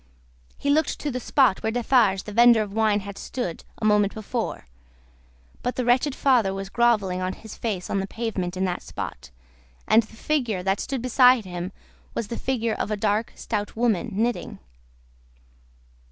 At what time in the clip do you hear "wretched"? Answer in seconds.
5.85-6.15